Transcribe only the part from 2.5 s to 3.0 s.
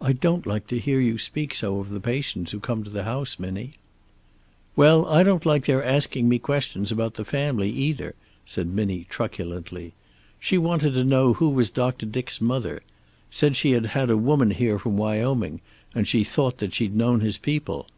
who come to